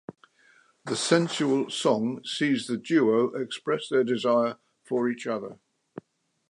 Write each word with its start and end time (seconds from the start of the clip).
The 0.85 0.95
"sensual" 0.95 1.69
song 1.69 2.23
sees 2.25 2.65
the 2.65 2.75
duo 2.77 3.35
express 3.39 3.87
their 3.87 4.03
desire 4.03 4.57
for 4.83 5.07
each 5.07 5.27
other. 5.27 5.59